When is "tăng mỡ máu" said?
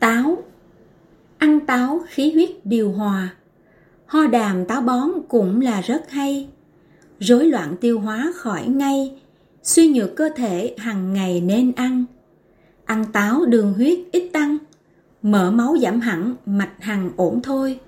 14.32-15.76